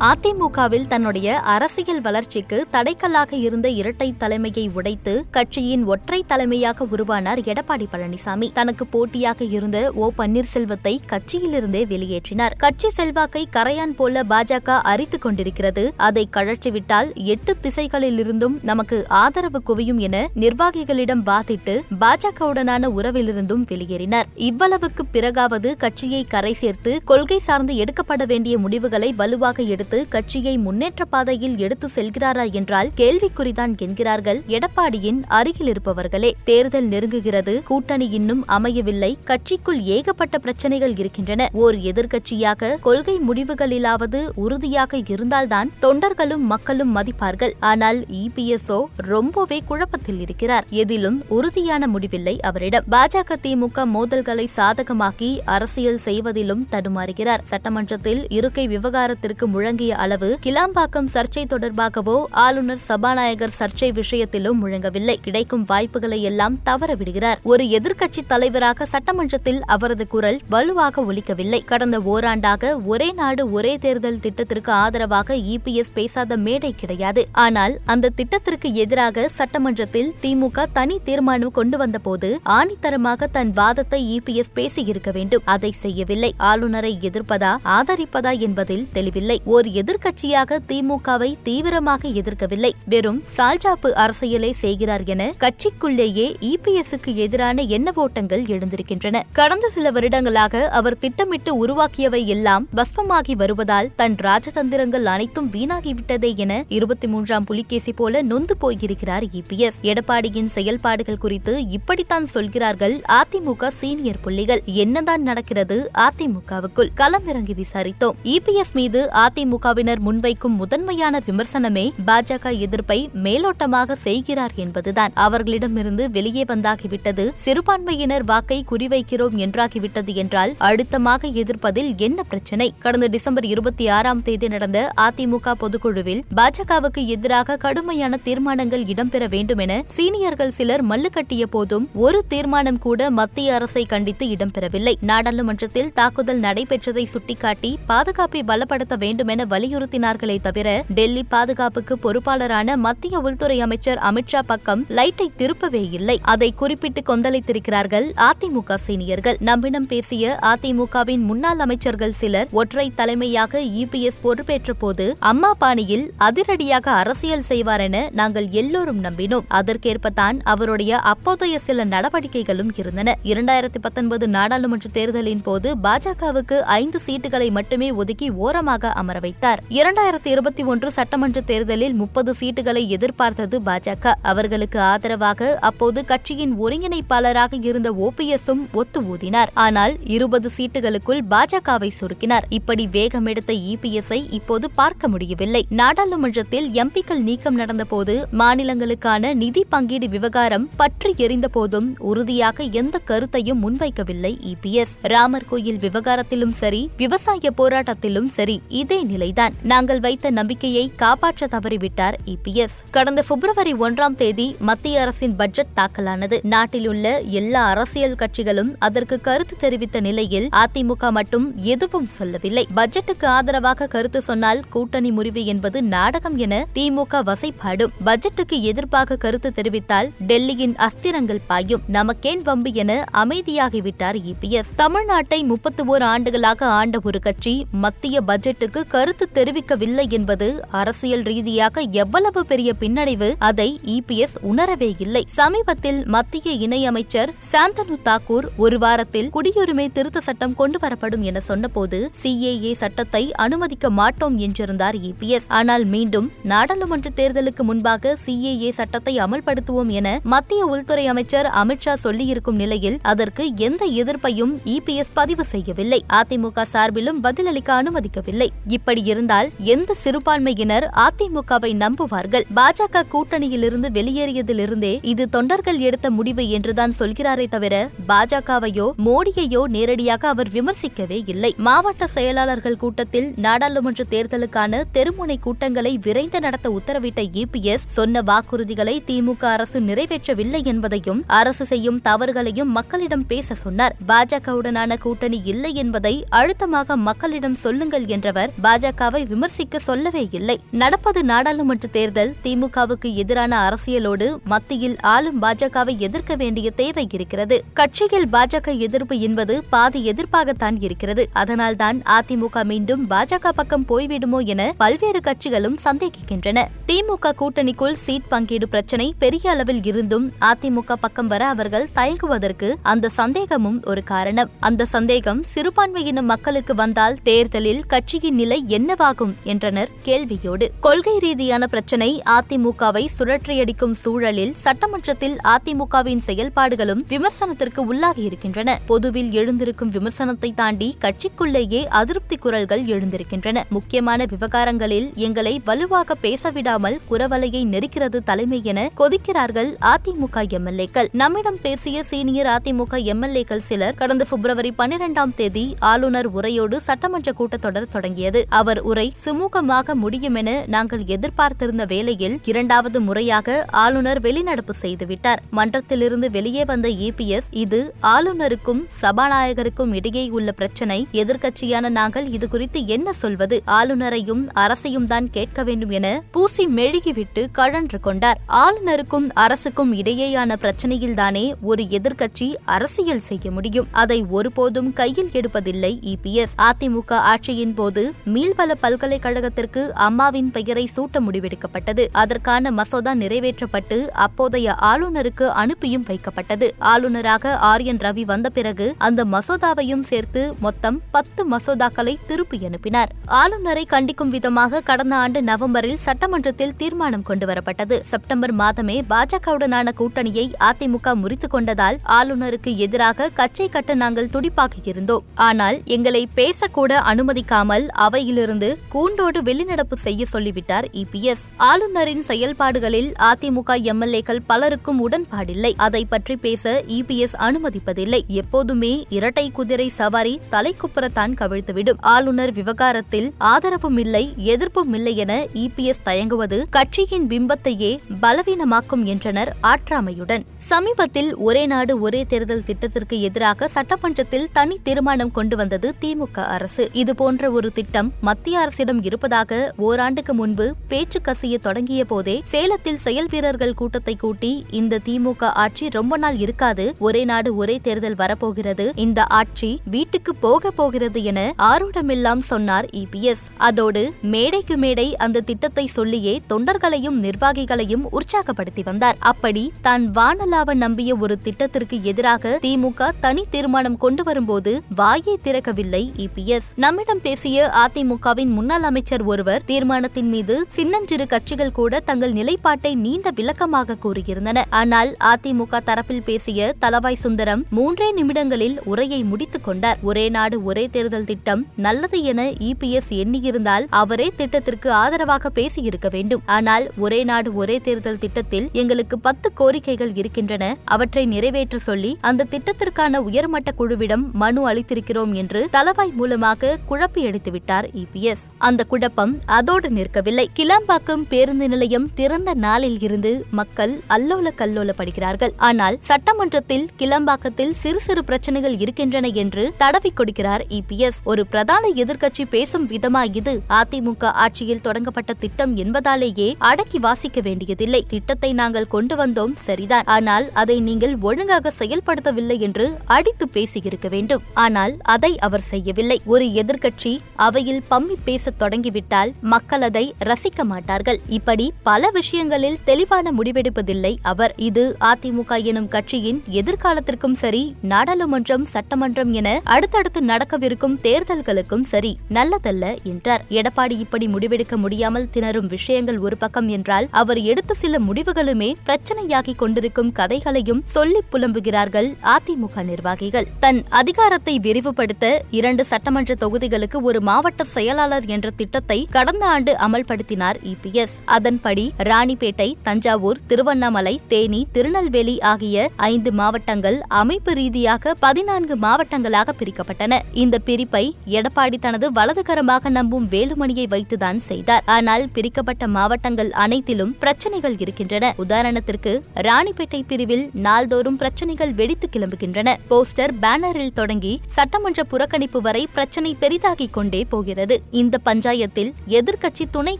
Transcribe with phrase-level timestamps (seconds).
[0.00, 8.52] அதிமுகவில் தன்னுடைய அரசியல் வளர்ச்சிக்கு தடைக்கல்லாக இருந்த இரட்டை தலைமையை உடைத்து கட்சியின் ஒற்றை தலைமையாக உருவானார் எடப்பாடி பழனிசாமி.
[8.52, 12.54] தனக்கு போட்டியாக இருந்த ஓ பன்னீர்செல்வத்தை கட்சியிலிருந்தே வெளியேற்றினார்.
[12.56, 15.94] கட்சி செல்வாக்கை கரையான் போல பாஜக அரித்துக் கொண்டிருக்கிறது.
[15.96, 24.30] அதை கழற்றிவிட்டால் எட்டு திசைகளிலிருந்தும் நமக்கு ஆதரவு குவியும் என நிர்வாகிகளிடம் வாதிட்டு பாஜகவுடனான உறவிலிருந்தும் வெளியேறினார்.
[24.34, 31.02] இவ்வளவுக்கு பிறகாவது கட்சியை கரை சேர்த்து கொள்கை சார்ந்து எடுக்கப்பட வேண்டிய முடிவுகளை வலுவாக எடுத்து எடுத்து கட்சியை முன்னேற்ற
[31.04, 36.30] பாதையில் எடுத்து செல்கிறாரா என்றால் கேள்விக்குறிதான் என்கிறார்கள் எடப்பாடியின் அருகில் இருப்பவர்களே.
[36.44, 41.48] தேர்தல் நெருங்குகிறது கூட்டணி இன்னும் அமையவில்லை கட்சிக்குள் ஏகப்பட்ட பிரச்சனைகள் இருக்கின்றன.
[41.52, 47.54] ஓர் எதிர்கட்சியாக கொள்கை முடிவுகளிலாவது உறுதியாக இருந்தால்தான் தொண்டர்களும் மக்களும் மதிப்பார்கள்.
[47.60, 50.68] ஆனால் இபிஎஸ்ஓ ரொம்பவே குழப்பத்தில் இருக்கிறார்.
[50.70, 52.84] எதிலும் உறுதியான முடிவில்லை அவரிடம்.
[52.90, 57.44] பாஜக திமுக மோதல்களை சாதகமாக்கி அரசியல் செய்வதிலும் தடுமாறுகிறார்.
[57.44, 65.14] சட்டமன்றத்தில் இருக்கை விவகாரத்திற்கு முழங்க முழங்கிய அளவு கிளாம்பாக்கம் சர்ச்சை தொடர்பாகவோ ஆளுநர் சபாநாயகர் சர்ச்சை விஷயத்திலும் முழங்கவில்லை.
[65.26, 67.38] கிடைக்கும் வாய்ப்புகளை எல்லாம் தவறவிடுகிறார்.
[67.52, 71.60] ஒரு எதிர்க்கட்சி தலைவராக சட்டமன்றத்தில் அவரது குரல் வலுவாக ஒலிக்கவில்லை.
[71.72, 77.24] கடந்த ஓராண்டாக ஒரே நாடு ஒரே தேர்தல் திட்டத்திற்கு ஆதரவாக இபிஎஸ் பேசாத மேடை கிடையாது.
[77.44, 85.12] ஆனால் அந்த திட்டத்திற்கு எதிராக சட்டமன்றத்தில் திமுக தனி தீர்மானம் கொண்டு வந்தபோது ஆணித்தரமாக தன் வாதத்தை இபிஎஸ் பேசியிருக்க
[85.20, 85.46] வேண்டும்.
[85.56, 86.32] அதை செய்யவில்லை.
[86.52, 89.40] ஆளுநரை எதிர்ப்பதா ஆதரிப்பதா என்பதில் தெளிவில்லை.
[89.68, 92.70] ஒரு எதிர்க்கட்சியாக திமுகவை தீவிரமாக எதிர்க்கவில்லை.
[92.86, 99.22] வெறும் சால்ஜாப்பு அரசியலை செய்கிறார் என கட்சிக்குள்ளேயே இபிஎஸ்க்கு எதிரான எண்ண ஓட்டங்கள் எழுந்திருக்கின்றன.
[99.32, 107.06] கடந்த சில வருடங்களாக அவர் திட்டமிட்டு உருவாக்கியவை எல்லாம் பஸ்மமாகி வருவதால் தன் ராஜதந்திரங்கள் அனைத்தும் வீணாகிவிட்டதே என இருபத்தி
[107.06, 115.22] மூன்றாம் புலிகேசி போல நொந்து போயிருக்கிறார் இபிஎஸ் எடப்பாடியின் செயல்பாடுகள் குறித்து இப்படித்தான் சொல்கிறார்கள் அதிமுக சீனியர் புள்ளிகள் என்னதான்
[115.22, 118.16] நடக்கிறது அதிமுகவுக்குள் களமிறங்கி விசாரித்தோம்.
[118.24, 125.12] இபிஎஸ் மீது அதிமுக அதிமுகவினர் முன்வைக்கும் முதன்மையான விமர்சனமே பாஜக எதிர்ப்பை மேலோட்டமாக செய்கிறார் என்பதுதான்.
[125.14, 127.30] அவர்களிடமிருந்து வெளியே வந்தாகிவிட்டது.
[127.34, 132.74] சிறுபான்மையினர் வாக்கை குறிவைக்கிறோம் என்றாகிவிட்டது என்றால் அழுத்தமாக எதிர்ப்பதில் என்ன பிரச்சினை?
[132.78, 139.84] கடந்த டிசம்பர் இருபத்தி ஆறாம் தேதி நடந்த அதிமுக பொதுக்குழுவில் பாஜகவுக்கு எதிராக கடுமையான தீர்மானங்கள் இடம்பெற வேண்டும் என
[139.96, 144.94] சீனியர்கள் சிலர் மல்லு கட்டிய போதும் ஒரு தீர்மானம் கூட மத்திய அரசை கண்டித்து இடம்பெறவில்லை.
[145.00, 153.60] நாடாளுமன்றத்தில் தாக்குதல் நடைபெற்றதை சுட்டிக்காட்டி பாதுகாப்பை பலப்படுத்த வேண்டும் என வலியுறுத்தினார்களே தவிர டெல்லி பாதுகாப்புக்கு பொறுப்பாளரான மத்திய உள்துறை
[153.60, 156.18] அமைச்சர் அமித்ஷா பக்கம் லைட்டை திருப்பவே இல்லை.
[156.22, 159.36] அதை குறிப்பிட்டு கொந்தளித்திருக்கிறார்கள் அதிமுக சீனியர்கள்.
[159.40, 167.46] நம்மிடம் பேசிய அதிமுகவின் முன்னாள் அமைச்சர்கள் சிலர் ஒற்றை தலைமையாக இபிஎஸ் பொறுப்பேற்ற போது அம்மா பாணியில் அதிரடியாக அரசியல்
[167.50, 169.46] செய்வார் என நாங்கள் எல்லோரும் நம்பினோம்.
[169.50, 173.14] அதற்கேற்பத்தான் அவருடைய அப்போதைய சில நடவடிக்கைகளும் இருந்தன.
[173.24, 179.62] இரண்டாயிரத்தி பத்தொன்பது நாடாளுமன்ற தேர்தலின் போது பாஜகவுக்கு ஐந்து சீட்டுகளை மட்டுமே ஒதுக்கி ஓரமாக அமர வைத்தார்.
[179.78, 187.88] இரண்டாயிரத்தி இருபத்தி ஒன்று சட்டமன்ற தேர்தலில் முப்பது சீட்டுகளை எதிர்பார்த்தது பாஜக அவர்களுக்கு ஆதரவாக அப்போது கட்சியின் ஒருங்கிணைப்பாளராக இருந்த
[188.06, 189.50] ஓபிஎஸும் ஒத்து ஊதினார்.
[189.64, 192.46] ஆனால் இருபது சீட்டுகளுக்குள் பாஜகவை சுருக்கினார்.
[192.58, 195.62] இப்படி வேகம் எடுத்த இபிஎஸ்ஐ இப்போது பார்க்க முடியவில்லை.
[195.80, 204.32] நாடாளுமன்றத்தில் எம்பிக்கள் நீக்கம் நடந்தபோது மாநிலங்களுக்கான நிதி பங்கீடு விவகாரம் பற்றி எரிந்த போதும் உறுதியாக எந்த கருத்தையும் முன்வைக்கவில்லை
[204.52, 209.54] இபிஎஸ் ராமர் கோயில் விவகாரத்திலும் சரி விவசாய போராட்டத்திலும் சரி இதே நிலைதான்.
[209.62, 216.36] நாங்கள் வைத்த நம்பிக்கையை காப்பாற்ற தவறிவிட்டார் இபிஎஸ் கடந்த பிப்ரவரி ஒன்றாம் தேதி மத்திய அரசின் பட்ஜெட் தாக்கலானது.
[216.42, 222.66] நாட்டில் உள்ள எல்லா அரசியல் கட்சிகளும் அதற்கு கருத்து தெரிவித்த நிலையில் அதிமுக மட்டும் எதுவும் சொல்லவில்லை.
[222.76, 227.92] பட்ஜெட்டுக்கு ஆதரவாக கருத்து சொன்னால் கூட்டணி முறிவு என்பது நாடகம் என திமுக வசைப்பாடும்.
[228.06, 231.84] பட்ஜெட்டுக்கு எதிர்ப்பாக கருத்து தெரிவித்தால் டெல்லியின் அஸ்திரங்கள் பாயும்.
[231.92, 239.06] நமக்கேன் வம்பு என அமைதியாகிவிட்டார் இபிஎஸ் தமிழ்நாட்டை முப்பத்தி ஓர் ஆண்டுகளாக ஆண்ட ஒரு கட்சி மத்திய பட்ஜெட்டுக்கு கருத்து
[239.16, 245.22] தெரிவிக்கவில்லை என்பது அரசியல் ரீதியாக எவ்வளவு பெரிய பின்னடைவு அதை இபிஎஸ் உணரவே இல்லை.
[245.26, 252.72] சமீபத்தில் மத்திய இணையமைச்சர் சாந்தனு தாக்கூர் ஒரு வாரத்தில் குடியுரிமை திருத்த சட்டம் கொண்டு வரப்படும் என சொன்னபோது சிஏஏ
[252.72, 260.64] சட்டத்தை அனுமதிக்க மாட்டோம் என்றிருந்தார் இபிஎஸ் ஆனால் மீண்டும் நாடாளுமன்ற தேர்தலுக்கு முன்பாக சிஏஏ சட்டத்தை அமல்படுத்துவோம் என மத்திய
[260.64, 266.04] உள்துறை அமைச்சர் அமித்ஷா சொல்லியிருக்கும் நிலையில் அதற்கு எந்த எதிர்ப்பையும் இபிஎஸ் பதிவு செய்யவில்லை.
[266.12, 268.48] அதிமுக சார்பிலும் பதிலளிக்க அனுமதிக்கவில்லை.
[268.68, 272.44] இப்படி அப்படி இருந்தால் எந்த சிறுபான்மையினர் அதிமுகவை நம்புவார்கள்?
[272.58, 277.74] பாஜக கூட்டணியிலிருந்து வெளியேறியதிலிருந்தே இது தொண்டர்கள் எடுத்த முடிவு என்றுதான் சொல்கிறாரே தவிர
[278.08, 281.50] பாஜகவையோ மோடியையோ நேரடியாக அவர் விமர்சிக்கவே இல்லை.
[281.66, 289.80] மாவட்ட செயலாளர்கள் கூட்டத்தில் நாடாளுமன்ற தேர்தலுக்கான தெருமுனை கூட்டங்களை விரைந்து நடத்த உத்தரவிட்ட இபிஎஸ் சொன்ன வாக்குறுதிகளை திமுக அரசு
[289.80, 293.96] நிறைவேற்றவில்லை என்பதையும் அரசு செய்யும் தவறுகளையும் மக்களிடம் பேச சொன்னார்.
[294.10, 300.60] பாஜகவுடனான கூட்டணி இல்லை என்பதை அழுத்தமாக மக்களிடம் சொல்லுங்கள் என்றவர் பாஜக பாஜகவை விமர்சிக்க சொல்லவே இல்லை.
[300.70, 307.64] நடப்பது நாடாளுமன்ற தேர்தல் திமுகவுக்கு எதிரான அரசியலோடு மத்தியில் ஆளும் பாஜகவை எதிர்க்க வேண்டிய தேவை இருக்கிறது.
[307.72, 311.28] கட்சியில் பாஜக எதிர்ப்பு என்பது பாதி எதிர்ப்பாகத்தான் இருக்கிறது.
[311.32, 316.64] அதனால்தான் அதிமுக மீண்டும் பாஜக பக்கம் போய்விடுமோ என பல்வேறு கட்சிகளும் சந்தேகிக்கின்றன.
[316.86, 323.84] திமுக கூட்டணிக்குள் சீட் பங்கீடு பிரச்சனை பெரிய அளவில் இருந்தும் அதிமுக பக்கம் வர அவர்கள் தயங்குவதற்கு அந்த சந்தேகமும்
[323.84, 324.50] ஒரு காரணம்.
[324.60, 330.68] அந்த சந்தேகம் சிறுபான்மையின மக்களுக்கு வந்தால் தேர்தலில் கட்சியின் நிலை என்னவாகும் என்றனர் கேள்வியோடு.
[330.80, 338.78] கொள்கை ரீதியான பிரச்சனை அதிமுகவை சுழற்றியடிக்கும் சூழலில் சட்டமன்றத்தில் அதிமுகவின் செயல்பாடுகளும் விமர்சனத்திற்கு உள்ளாகி இருக்கின்றன.
[338.86, 343.64] பொதுவில் எழுந்திருக்கும் விமர்சனத்தை தாண்டி கட்சிக்குள்ளேயே அதிருப்தி குரல்கள் எழுந்திருக்கின்றன.
[343.68, 351.08] முக்கியமான விவகாரங்களில் எங்களை வலுவாக பேசவிடாமல் குரவலையை நெருக்கிறது தலைமை என கொதிக்கிறார்கள் அதிமுக எம்எல்ஏக்கள்.
[351.12, 358.46] நம்மிடம் பேசிய சீனியர் அதிமுக எம்எல்ஏக்கள் சிலர் கடந்த பிப்ரவரி பன்னிரெண்டாம் தேதி ஆளுநர் உரையோடு சட்டமன்ற கூட்டத்தொடர் தொடங்கியது.
[358.48, 365.36] அவர் உரை சுமூகமாக முடியும் என நாங்கள் எதிர்பார்த்திருந்த வேளையில் இரண்டாவது முறையாக ஆளுநர் வெளிநடப்பு செய்துவிட்டார்.
[365.50, 371.06] மன்றத்திலிருந்து வெளியே வந்த இபிஎஸ் இது ஆளுநருக்கும் சபாநாயகருக்கும் இடையே உள்ள பிரச்சினை.
[371.12, 373.62] எதிர்க்கட்சியான நாங்கள் இது குறித்து என்ன சொல்வது?
[373.66, 378.40] ஆளுநரையும் அரசையும் தான் கேட்க வேண்டும் என பூசி மெழுகிவிட்டு கழன்று கொண்டார்.
[378.48, 383.86] ஆளுநருக்கும் அரசுக்கும் இடையேயான பிரச்சனையில்தானே ஒரு எதிர்க்கட்சி அரசியல் செய்ய முடியும்.
[383.92, 392.04] அதை ஒருபோதும் கையில் எடுப்பதில்லை இபிஎஸ் அதிமுக ஆட்சியின் போது மீள் மீள்வள பல்கலைக்கழகத்திற்கு அம்மாவின் பெயரை சூட்ட முடிவெடுக்கப்பட்டது.
[392.12, 396.66] அதற்கான மசோதா நிறைவேற்றப்பட்டு அப்போதைய ஆளுநருக்கு அனுப்பியும் வைக்கப்பட்டது.
[396.92, 403.12] ஆளுநராக ஆர் என் ரவி வந்த பிறகு அந்த மசோதாவையும் சேர்த்து மொத்தம் பத்து மசோதாக்களை திருப்பி அனுப்பினார்.
[403.42, 407.98] ஆளுநரை கண்டிக்கும் விதமாக கடந்த ஆண்டு நவம்பரில் சட்டமன்றத்தில் தீர்மானம் கொண்டுவரப்பட்டது.
[408.12, 415.24] செப்டம்பர் மாதமே பாஜகவுடனான கூட்டணியை அதிமுக முறித்துக் கொண்டதால் ஆளுநருக்கு எதிராக கட்சை கட்ட நாங்கள் துடிப்பாக இருந்தோம்.
[415.34, 424.40] ஆனால் எங்களை பேசக்கூட அனுமதிக்காமல் அவையில் அவையிலிருந்து கூண்டோடு வெளிநடப்பு செய்ய சொல்லிவிட்டார் இபிஎஸ் ஆளுநரின் செயல்பாடுகளில் அதிமுக எம்எல்ஏக்கள்
[424.46, 425.72] பலருக்கும் உடன்பாடில்லை.
[425.76, 428.20] அதை பற்றி பேச இபிஎஸ் அனுமதிப்பதில்லை.
[428.26, 432.00] எப்போதுமே இரட்டை குதிரை சவாரி தலைக்குப்புறத்தான் கவிழ்த்துவிடும்.
[432.00, 440.44] ஆளுநர் விவகாரத்தில் ஆதரவும் இல்லை எதிர்ப்பும் இல்லை என இபிஎஸ் தயங்குவது கட்சியின் பிம்பத்தையே பலவீனமாக்கும் என்றனர் ஆற்றாமையுடன்.
[440.58, 446.90] சமீபத்தில் ஒரே நாடு ஒரே தேர்தல் திட்டத்திற்கு எதிராக சட்டமன்றத்தில் தனி தீர்மானம் கொண்டு வந்தது திமுக அரசு.
[446.92, 453.74] இதுபோன்ற ஒரு திட்டம் மத்திய அரசிடம் இருப்பதாக ஓராண்டுக்கு முன்பு பேச்சு கசிய தொடங்கிய போதே சேலத்தில் செயல் வீரர்கள்
[453.74, 459.70] கூட்டத்தை கூட்டி இந்த திமுக ஆட்சி ரொம்ப நாள் இருக்காது ஒரே நாடு ஒரே தேர்தல் வரப்போகிறது இந்த ஆட்சி
[459.90, 464.02] வீட்டுக்கு போக போகிறது என ஆரோடமெல்லாம் சொன்னார் இபிஎஸ் அதோடு
[464.32, 469.16] மேடைக்கு மேடை அந்த திட்டத்தை சொல்லியே தொண்டர்களையும் நிர்வாகிகளையும் உற்சாகப்படுத்தி வந்தார்.
[469.20, 476.70] அப்படி தான் வானலாவ நம்பிய ஒரு திட்டத்திற்கு எதிராக திமுக தனி தீர்மானம் கொண்டு வரும்போது வாயை திறக்கவில்லை இபிஎஸ்
[476.76, 483.30] நம்மிடம் பேசிய அதிமுக அதிமுகவின் முன்னாள் அமைச்சர் ஒருவர் தீர்மானத்தின் மீது சின்னஞ்சிறு கட்சிகள் கூட தங்கள் நிலைப்பாட்டை நீண்ட
[483.30, 484.62] விளக்கமாக கூறியிருந்தன.
[484.70, 489.98] ஆனால் அதிமுக தரப்பில் பேசிய தலவாய் சுந்தரம் மூன்றே நிமிடங்களில் உரையை முடித்துக் கொண்டார்.
[490.02, 496.42] ஒரே நாடு ஒரே தேர்தல் திட்டம் நல்லது என இபிஎஸ் எண்ணியிருந்தால் அவரே திட்டத்திற்கு ஆதரவாக பேசியிருக்க வேண்டும்.
[496.46, 500.74] ஆனால் ஒரே நாடு ஒரே தேர்தல் திட்டத்தில் எங்களுக்கு பத்து கோரிக்கைகள் இருக்கின்றன.
[500.84, 508.44] அவற்றை நிறைவேற்ற சொல்லி அந்த திட்டத்திற்கான உயர்மட்ட குழுவிடம் மனு அளித்திருக்கிறோம் என்று தலவாய் மூலமாக குழப்பி எடுத்துவிட்டார் இபிஎஸ்
[508.68, 510.46] அந்த குழப்பம் அதோடு நிற்கவில்லை.
[510.58, 518.76] கிளாம்பாக்கம் பேருந்து நிலையம் திறந்த நாளில் இருந்து மக்கள் அல்லோல கல்லோலப்படுகிறார்கள் ஆனால் சட்டமன்றத்தில் கிளம்பாக்கத்தில் சிறு சிறு பிரச்சனைகள்
[518.84, 525.74] இருக்கின்றன என்று தடவி கொடுக்கிறார் இபிஎஸ் ஒரு பிரதான எதிர்க்கட்சி பேசும் விதமா இது அதிமுக ஆட்சியில் தொடங்கப்பட்ட திட்டம்
[525.82, 528.00] என்பதாலேயே அடக்கி வாசிக்க வேண்டியதில்லை.
[528.12, 530.06] திட்டத்தை நாங்கள் கொண்டு வந்தோம் சரிதான்.
[530.16, 532.86] ஆனால் அதை நீங்கள் ஒழுங்காக செயல்படுத்தவில்லை என்று
[533.16, 534.44] அடித்து பேசியிருக்க வேண்டும்.
[534.64, 536.18] ஆனால் அதை அவர் செய்யவில்லை.
[536.34, 537.12] ஒரு எதிர்க்கட்சி
[537.46, 541.18] அவையில் பம்மி பேசத் தொடங்கிவிட்டால் மக்கள் அதை ரசிக்க மாட்டார்கள்.
[541.28, 544.52] இப்படி பல விஷயங்களில் தெளிவான முடிவெடுப்பதில்லை அவர்.
[544.56, 553.44] இது அதிமுக எனும் கட்சியின் எதிர்காலத்திற்கும் சரி நாடாளுமன்றம் சட்டமன்றம் என அடுத்தடுத்து நடக்கவிருக்கும் தேர்தல்களுக்கும் சரி நல்லதல்ல என்றார்.
[553.48, 560.12] எடப்பாடி இப்படி முடிவெடுக்க முடியாமல் திணறும் விஷயங்கள் ஒரு பக்கம் என்றால் அவர் எடுத்த சில முடிவுகளுமே பிரச்சனையாகி கொண்டிருக்கும்
[560.12, 563.48] கதைகளையும் சொல்லி புலம்புகிறார்கள் அதிமுக நிர்வாகிகள்.
[563.60, 570.58] தன் அதிகாரத்தை விரிவுபடுத்த இரண்டு சட்டமன்ற தொகுதிகளுக்கு ஒரு மாவட்ட செயல் செயலாளர் என்ற திட்டத்தை கடந்த ஆண்டு அமல்படுத்தினார்
[570.70, 580.18] இபிஎஸ் அதன்படி ராணிப்பேட்டை தஞ்சாவூர் திருவண்ணாமலை தேனி திருநெல்வேலி ஆகிய ஐந்து மாவட்டங்கள் அமைப்பு ரீதியாக பதினான்கு மாவட்டங்களாக பிரிக்கப்பட்டன.
[580.42, 581.02] இந்த பிரிப்பை
[581.36, 584.84] எடப்பாடி தனது வலதுகரமாக நம்பும் வேலுமணியை வைத்துதான் செய்தார்.
[584.96, 588.34] ஆனால் பிரிக்கப்பட்ட மாவட்டங்கள் அனைத்திலும் பிரச்சனைகள் இருக்கின்றன.
[588.44, 589.14] உதாரணத்திற்கு
[589.48, 592.76] ராணிப்பேட்டை பிரிவில் நாள்தோறும் பிரச்சனைகள் வெடித்து கிளம்புகின்றன.
[592.92, 597.77] போஸ்டர் பேனரில் தொடங்கி சட்டமன்ற புறக்கணிப்பு வரை பிரச்சனை பெரிதாகிக் கொண்டே போகிறது.
[597.90, 599.98] இந்த பஞ்சாயத்தில் எதிர்க்கட்சி துணை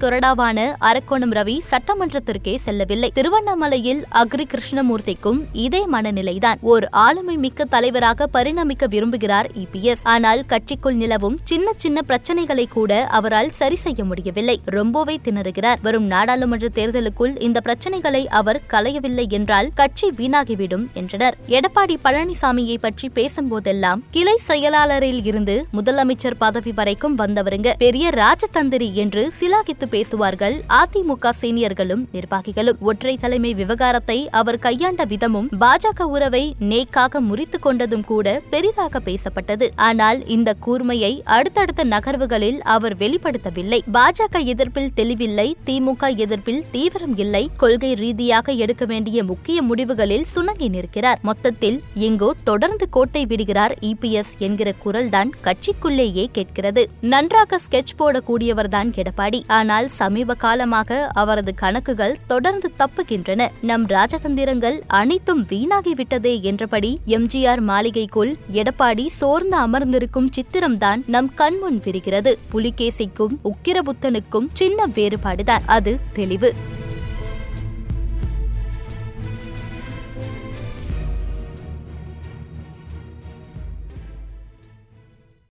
[0.00, 3.10] கொறடாவான அரக்கோணம் ரவி சட்டமன்றத்திற்கே செல்லவில்லை.
[3.14, 6.60] திருவண்ணாமலையில் அக்ரி கிருஷ்ணமூர்த்திக்கும் இதே மனநிலைதான்.
[6.60, 13.50] ஓர் ஆளுமை மிக்க தலைவராக பரிணமிக்க விரும்புகிறார் இபிஎஸ் ஆனால் கட்சிக்குள் நிலவும் சின்ன சின்ன பிரச்சனைகளை கூட அவரால்
[13.50, 14.56] சரி செய்ய முடியவில்லை.
[14.64, 15.80] ரொம்பவே திணறுகிறார்.
[15.82, 21.36] வரும் நாடாளுமன்ற தேர்தலுக்குள் இந்த பிரச்சனைகளை அவர் களையவில்லை என்றால் கட்சி வீணாகிவிடும் என்றனர்.
[21.46, 29.84] எடப்பாடி பழனிசாமியை பற்றி பேசும்போதெல்லாம் கிளை செயலாளரில் இருந்து முதலமைச்சர் பதவி வரைக்கும் வந்தவருங்க பெரிய ராஜதந்திரி என்று சிலாகித்து
[29.90, 30.62] பேசுவார்கள்.
[30.68, 32.78] அதிமுக சீனியர்களும் நிர்வாகிகளும்.
[32.80, 39.68] ஒற்றை தலைமை விவகாரத்தை அவர் கையாண்ட விதமும் பாஜக உறவை நேக்காக முறித்துக் கொண்டதும் கூட பெரிதாக பேசப்பட்டது.
[39.76, 43.80] ஆனால் இந்த கூர்மையை அடுத்தடுத்த நகர்வுகளில் அவர் வெளிப்படுத்தவில்லை.
[43.92, 47.50] பாஜக எதிர்ப்பில் தெளிவில்லை திமுக எதிர்ப்பில் தீவிரம் இல்லை.
[47.56, 51.18] கொள்கை ரீதியாக எடுக்க வேண்டிய முக்கிய முடிவுகளில் சுணங்கி நிற்கிறார்.
[51.22, 56.88] மொத்தத்தில் எங்கோ தொடர்ந்து கோட்டை விடுகிறார் இபிஎஸ் என்கிற குரல்தான் கட்சிக்குள்ளேயே கேட்கிறது.
[57.00, 59.42] நன்றாக ஸ்கெட்ச் போடக்கூடியவர்தான் எடப்பாடி.
[59.46, 63.46] ஆனால் சமீப காலமாக அவரது கணக்குகள் தொடர்ந்து தப்புகின்றன.
[63.62, 72.38] நம் ராஜதந்திரங்கள் அனைத்தும் வீணாகிவிட்டதே என்றபடி எம்ஜிஆர் மாளிகைக்குள் எடப்பாடி சோர்ந்து அமர்ந்திருக்கும் சித்திரம்தான் நம் கண்முன் விரிகிறது.
[72.52, 75.62] புலிகேசிக்கும் உக்கிரபுத்தனுக்கும் சின்ன வேறுபாடுதான்.
[75.66, 76.52] அது தெளிவு.